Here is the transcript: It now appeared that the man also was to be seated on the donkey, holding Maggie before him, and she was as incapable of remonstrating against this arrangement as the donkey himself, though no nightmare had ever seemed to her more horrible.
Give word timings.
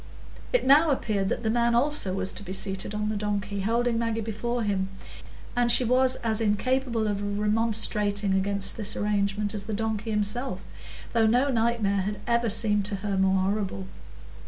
It 0.51 0.65
now 0.65 0.89
appeared 0.89 1.29
that 1.29 1.43
the 1.43 1.51
man 1.51 1.75
also 1.75 2.15
was 2.15 2.33
to 2.33 2.41
be 2.41 2.53
seated 2.53 2.95
on 2.95 3.09
the 3.09 3.15
donkey, 3.15 3.61
holding 3.61 3.99
Maggie 3.99 4.19
before 4.19 4.63
him, 4.63 4.89
and 5.55 5.71
she 5.71 5.83
was 5.83 6.15
as 6.23 6.41
incapable 6.41 7.07
of 7.07 7.37
remonstrating 7.37 8.33
against 8.33 8.77
this 8.77 8.95
arrangement 8.95 9.53
as 9.53 9.65
the 9.65 9.75
donkey 9.75 10.09
himself, 10.09 10.63
though 11.13 11.27
no 11.27 11.49
nightmare 11.51 12.01
had 12.01 12.19
ever 12.25 12.49
seemed 12.49 12.85
to 12.85 12.95
her 13.05 13.15
more 13.15 13.43
horrible. 13.51 13.85